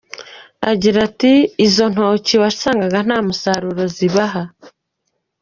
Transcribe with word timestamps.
Agira 0.71 0.97
ati 1.07 1.33
“izo 1.65 1.85
ntoki 1.93 2.33
wasangaga 2.41 2.97
nta 3.07 3.17
musaruro 3.27 3.83
zibaha. 3.95 4.41